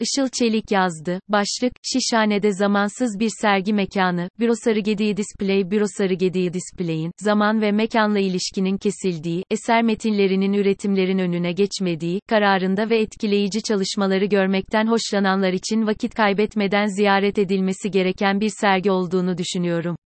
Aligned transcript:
Işıl 0.00 0.28
Çelik 0.28 0.70
yazdı. 0.70 1.20
Başlık, 1.28 1.72
Şişhane'de 1.82 2.52
zamansız 2.52 3.20
bir 3.20 3.30
sergi 3.40 3.72
mekanı, 3.72 4.28
Büro 4.38 4.52
Sarıgediği 4.64 5.16
Display 5.16 5.70
Büro 5.70 5.84
Sarıgediği 5.98 6.52
Display'in, 6.52 7.12
zaman 7.18 7.60
ve 7.60 7.72
mekanla 7.72 8.18
ilişkinin 8.18 8.78
kesildiği, 8.78 9.44
eser 9.50 9.82
metinlerinin 9.82 10.52
üretimlerin 10.52 11.18
önüne 11.18 11.52
geçmediği, 11.52 12.20
kararında 12.28 12.90
ve 12.90 13.00
etkileyici 13.00 13.62
çalışmaları 13.62 14.24
görmekten 14.24 14.86
hoşlananlar 14.86 15.52
için 15.52 15.86
vakit 15.86 16.14
kaybetmeden 16.14 16.86
ziyaret 16.86 17.38
edilmesi 17.38 17.90
gereken 17.90 18.40
bir 18.40 18.50
sergi 18.60 18.90
olduğunu 18.90 19.38
düşünüyorum. 19.38 19.96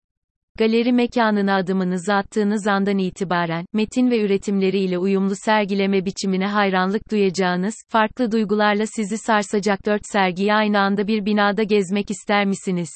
Galeri 0.58 0.92
mekanına 0.92 1.56
adımınızı 1.56 2.14
attığınız 2.14 2.66
andan 2.66 2.98
itibaren, 2.98 3.66
metin 3.72 4.10
ve 4.10 4.20
üretimleriyle 4.20 4.98
uyumlu 4.98 5.34
sergileme 5.36 6.04
biçimine 6.04 6.46
hayranlık 6.46 7.10
duyacağınız, 7.10 7.74
farklı 7.88 8.32
duygularla 8.32 8.86
sizi 8.86 9.18
sarsacak 9.18 9.86
dört 9.86 10.02
sergiyi 10.12 10.54
aynı 10.54 10.80
anda 10.80 11.06
bir 11.06 11.24
binada 11.24 11.62
gezmek 11.62 12.10
ister 12.10 12.46
misiniz? 12.46 12.90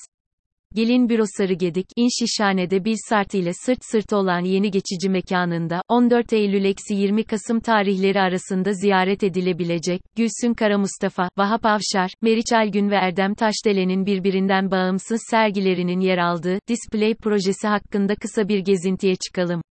Gelin 0.75 1.09
Büro 1.09 1.25
Sarıgedik, 1.39 1.87
İnşişhane'de 1.97 2.85
bir 2.85 2.97
sart 3.09 3.35
ile 3.35 3.53
sırt 3.53 3.79
sırta 3.85 4.17
olan 4.17 4.41
yeni 4.41 4.71
geçici 4.71 5.09
mekanında, 5.09 5.83
14 5.89 6.33
Eylül-20 6.33 7.25
Kasım 7.25 7.61
tarihleri 7.61 8.21
arasında 8.21 8.73
ziyaret 8.73 9.23
edilebilecek, 9.23 10.01
Gülsün 10.17 10.55
Kara 10.55 10.79
Mustafa, 10.79 11.29
Vahap 11.37 11.67
Avşar, 11.67 12.11
Meriç 12.23 12.53
Algün 12.53 12.91
ve 12.91 12.97
Erdem 12.97 13.35
Taşdelen'in 13.35 14.07
birbirinden 14.07 14.71
bağımsız 14.71 15.21
sergilerinin 15.31 16.01
yer 16.01 16.19
aldığı, 16.19 16.59
Display 16.69 17.15
projesi 17.15 17.69
hakkında 17.69 18.15
kısa 18.15 18.49
bir 18.49 18.59
gezintiye 18.59 19.17
çıkalım. 19.17 19.63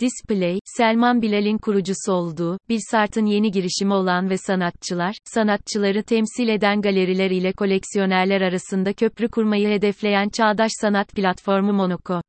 Display, 0.00 0.58
Selman 0.64 1.22
Bilal'in 1.22 1.58
kurucusu 1.58 2.12
olduğu, 2.12 2.58
Bilsart'ın 2.68 3.26
yeni 3.26 3.50
girişimi 3.50 3.94
olan 3.94 4.30
ve 4.30 4.36
sanatçılar, 4.38 5.14
sanatçıları 5.24 6.02
temsil 6.02 6.48
eden 6.48 6.80
galeriler 6.80 7.30
ile 7.30 7.52
koleksiyonerler 7.52 8.40
arasında 8.40 8.92
köprü 8.92 9.28
kurmayı 9.28 9.68
hedefleyen 9.68 10.28
çağdaş 10.28 10.72
sanat 10.80 11.08
platformu 11.08 11.72
Monoko. 11.72 12.22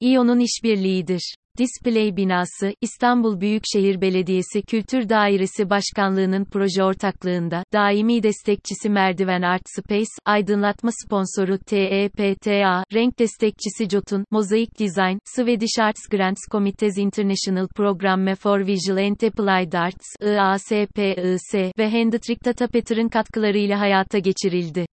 İO'nun 0.00 0.40
işbirliğidir. 0.40 1.34
Display 1.58 2.16
binası, 2.16 2.72
İstanbul 2.80 3.40
Büyükşehir 3.40 4.00
Belediyesi 4.00 4.62
Kültür 4.62 5.08
Dairesi 5.08 5.70
Başkanlığı'nın 5.70 6.44
proje 6.44 6.84
ortaklığında, 6.84 7.64
daimi 7.72 8.22
destekçisi 8.22 8.90
Merdiven 8.90 9.42
Art 9.42 9.62
Space, 9.78 10.10
aydınlatma 10.24 10.90
sponsoru 11.04 11.58
TEPTA, 11.58 12.84
renk 12.94 13.18
destekçisi 13.18 13.88
Jotun, 13.88 14.24
Mosaic 14.30 14.70
Design, 14.78 15.18
Swedish 15.24 15.78
Arts 15.80 16.08
Grants 16.10 16.48
Committees 16.52 16.98
International 16.98 17.68
Programme 17.68 18.34
for 18.34 18.66
Visual 18.66 18.98
and 18.98 19.20
Applied 19.20 19.72
Arts, 19.72 20.06
IASPIS 20.20 21.54
ve 21.78 21.90
Hendrik 21.90 22.44
Data 22.44 23.08
katkılarıyla 23.08 23.80
hayata 23.80 24.18
geçirildi 24.18 24.86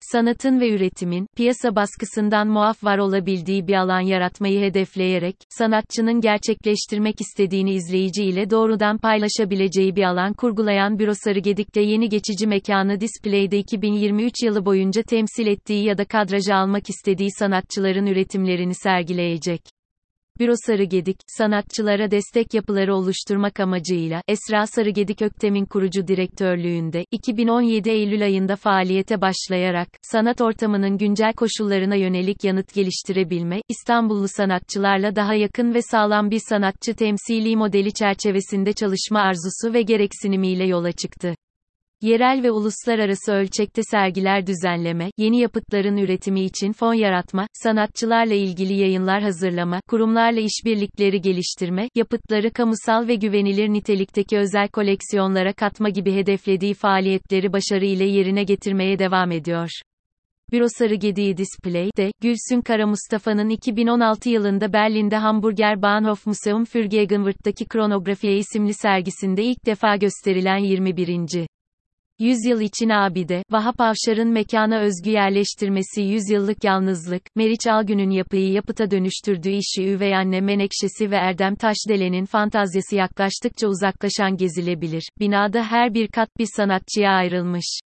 sanatın 0.00 0.60
ve 0.60 0.70
üretimin, 0.70 1.26
piyasa 1.36 1.76
baskısından 1.76 2.48
muaf 2.48 2.84
var 2.84 2.98
olabildiği 2.98 3.66
bir 3.66 3.74
alan 3.74 4.00
yaratmayı 4.00 4.60
hedefleyerek, 4.60 5.36
sanatçının 5.48 6.20
gerçekleştirmek 6.20 7.20
istediğini 7.20 7.74
izleyici 7.74 8.24
ile 8.24 8.50
doğrudan 8.50 8.98
paylaşabileceği 8.98 9.96
bir 9.96 10.02
alan 10.02 10.32
kurgulayan 10.32 10.98
Büro 10.98 11.12
Sarıgedik'te 11.14 11.80
yeni 11.80 12.08
geçici 12.08 12.46
mekanı 12.46 13.00
Display'de 13.00 13.58
2023 13.58 14.34
yılı 14.44 14.64
boyunca 14.64 15.02
temsil 15.02 15.46
ettiği 15.46 15.84
ya 15.84 15.98
da 15.98 16.04
kadraja 16.04 16.56
almak 16.56 16.90
istediği 16.90 17.30
sanatçıların 17.38 18.06
üretimlerini 18.06 18.74
sergileyecek. 18.74 19.75
Büro 20.40 20.52
Sarıgedik, 20.66 21.16
sanatçılara 21.26 22.10
destek 22.10 22.54
yapıları 22.54 22.94
oluşturmak 22.94 23.60
amacıyla, 23.60 24.22
Esra 24.28 24.66
Sarıgedik 24.66 25.22
Öktem'in 25.22 25.64
kurucu 25.64 26.08
direktörlüğünde, 26.08 27.04
2017 27.10 27.90
Eylül 27.90 28.22
ayında 28.22 28.56
faaliyete 28.56 29.20
başlayarak, 29.20 29.88
sanat 30.02 30.40
ortamının 30.40 30.98
güncel 30.98 31.32
koşullarına 31.32 31.94
yönelik 31.94 32.44
yanıt 32.44 32.74
geliştirebilme, 32.74 33.60
İstanbullu 33.68 34.28
sanatçılarla 34.28 35.16
daha 35.16 35.34
yakın 35.34 35.74
ve 35.74 35.82
sağlam 35.82 36.30
bir 36.30 36.40
sanatçı 36.48 36.94
temsili 36.94 37.56
modeli 37.56 37.92
çerçevesinde 37.92 38.72
çalışma 38.72 39.20
arzusu 39.20 39.74
ve 39.74 39.82
gereksinimiyle 39.82 40.64
yola 40.64 40.92
çıktı. 40.92 41.34
Yerel 42.02 42.42
ve 42.42 42.50
uluslararası 42.50 43.32
ölçekte 43.32 43.82
sergiler 43.90 44.46
düzenleme, 44.46 45.10
yeni 45.16 45.40
yapıtların 45.40 45.96
üretimi 45.96 46.40
için 46.40 46.72
fon 46.72 46.94
yaratma, 46.94 47.46
sanatçılarla 47.52 48.34
ilgili 48.34 48.74
yayınlar 48.74 49.22
hazırlama, 49.22 49.80
kurumlarla 49.88 50.40
işbirlikleri 50.40 51.20
geliştirme, 51.20 51.88
yapıtları 51.94 52.50
kamusal 52.50 53.08
ve 53.08 53.14
güvenilir 53.14 53.68
nitelikteki 53.68 54.38
özel 54.38 54.68
koleksiyonlara 54.68 55.52
katma 55.52 55.88
gibi 55.88 56.12
hedeflediği 56.12 56.74
faaliyetleri 56.74 57.52
başarı 57.52 57.84
ile 57.84 58.04
yerine 58.04 58.44
getirmeye 58.44 58.98
devam 58.98 59.32
ediyor. 59.32 59.70
Büro 60.52 60.66
Sarıgediği 60.78 61.36
Display'de, 61.36 62.10
Gülsün 62.22 62.60
Kara 62.60 62.86
Mustafa'nın 62.86 63.48
2016 63.48 64.28
yılında 64.28 64.72
Berlin'de 64.72 65.16
Hamburger 65.16 65.82
Bahnhof 65.82 66.26
Museum 66.26 66.64
für 66.64 66.86
Gegenwart'taki 66.86 67.64
Kronografiye 67.64 68.36
isimli 68.36 68.74
sergisinde 68.74 69.44
ilk 69.44 69.66
defa 69.66 69.96
gösterilen 69.96 70.58
21. 70.58 71.46
Yüzyıl 72.18 72.60
için 72.60 72.88
abide, 72.88 73.42
Vahap 73.50 73.80
Avşar'ın 73.80 74.28
mekana 74.28 74.80
özgü 74.80 75.10
yerleştirmesi 75.10 76.02
Yüzyıllık 76.02 76.64
Yalnızlık, 76.64 77.22
Meriç 77.36 77.66
Algün'ün 77.66 78.10
yapıyı 78.10 78.52
yapıta 78.52 78.90
dönüştürdüğü 78.90 79.50
işi 79.50 79.88
üvey 79.88 80.16
anne 80.16 80.40
Menekşesi 80.40 81.10
ve 81.10 81.16
Erdem 81.16 81.54
Taşdelen'in 81.54 82.24
fantazyası 82.24 82.96
yaklaştıkça 82.96 83.68
uzaklaşan 83.68 84.36
gezilebilir. 84.36 85.08
Binada 85.20 85.64
her 85.64 85.94
bir 85.94 86.08
kat 86.08 86.28
bir 86.38 86.48
sanatçıya 86.56 87.10
ayrılmış. 87.10 87.80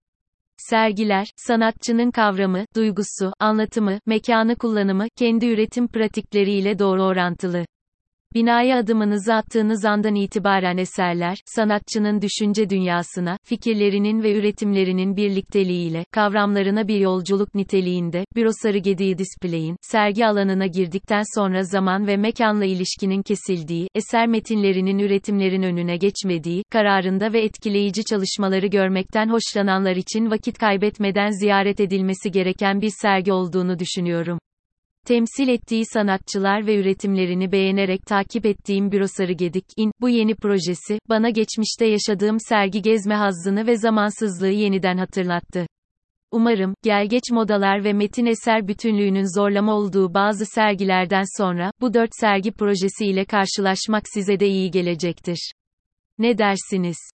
Sergiler, 0.58 1.28
sanatçının 1.36 2.12
kavramı, 2.12 2.66
duygusu, 2.76 3.34
anlatımı, 3.40 4.00
mekanı 4.06 4.56
kullanımı, 4.56 5.08
kendi 5.18 5.46
üretim 5.46 5.88
pratikleriyle 5.88 6.80
doğru 6.80 7.04
orantılı. 7.04 7.66
Binaya 8.36 8.78
adımınızı 8.78 9.34
attığınız 9.34 9.86
andan 9.86 10.16
itibaren 10.16 10.78
eserler, 10.78 11.38
sanatçının 11.46 12.22
düşünce 12.22 12.70
dünyasına, 12.70 13.38
fikirlerinin 13.44 14.24
ve 14.24 14.34
üretimlerinin 14.40 15.16
birlikteliğiyle, 15.16 16.06
kavramlarına 16.12 16.88
bir 16.88 17.00
yolculuk 17.00 17.56
niteliğinde, 17.56 18.26
Büro 18.36 18.50
Sarıgediği 18.62 19.18
Display'in, 19.18 19.76
sergi 19.82 20.26
alanına 20.26 20.68
girdikten 20.68 21.24
sonra 21.36 21.64
zaman 21.64 22.08
ve 22.08 22.18
mekanla 22.18 22.66
ilişkinin 22.66 23.22
kesildiği, 23.22 23.88
eser 23.96 24.28
metinlerinin 24.28 25.00
üretimlerin 25.00 25.64
önüne 25.64 25.98
geçmediği, 25.98 26.64
kararında 26.72 27.34
ve 27.34 27.42
etkileyici 27.44 28.04
çalışmaları 28.04 28.68
görmekten 28.68 29.30
hoşlananlar 29.30 29.96
için 29.96 30.32
vakit 30.32 30.58
kaybetmeden 30.58 31.30
ziyaret 31.30 31.80
edilmesi 31.80 32.32
gereken 32.32 32.82
bir 32.82 32.92
sergi 33.02 33.34
olduğunu 33.34 33.80
düşünüyorum. 33.80 34.40
Temsil 35.10 35.48
ettiği 35.48 35.86
sanatçılar 35.86 36.68
ve 36.68 36.80
üretimlerini 36.80 37.52
beğenerek 37.52 38.06
takip 38.06 38.46
ettiğim 38.46 38.92
Büro 38.92 39.08
Sarıgedik 39.08 39.66
in 39.78 39.92
bu 40.02 40.10
yeni 40.10 40.36
projesi, 40.36 41.00
bana 41.10 41.30
geçmişte 41.30 41.86
yaşadığım 41.86 42.38
sergi 42.40 42.82
gezme 42.82 43.16
hazzını 43.16 43.68
ve 43.68 43.78
zamansızlığı 43.78 44.50
yeniden 44.50 44.98
hatırlattı. 44.98 45.68
Umarım, 46.32 46.74
gelgeç 46.84 47.24
modalar 47.32 47.84
ve 47.84 47.94
metin 47.94 48.26
eser 48.26 48.68
bütünlüğünün 48.68 49.40
zorlama 49.40 49.76
olduğu 49.76 50.14
bazı 50.14 50.46
sergilerden 50.46 51.42
sonra, 51.42 51.72
bu 51.82 51.94
dört 51.94 52.12
sergi 52.20 52.52
projesi 52.52 53.06
ile 53.06 53.26
karşılaşmak 53.26 54.04
size 54.14 54.40
de 54.40 54.48
iyi 54.48 54.72
gelecektir. 54.72 55.54
Ne 56.18 56.38
dersiniz? 56.38 57.12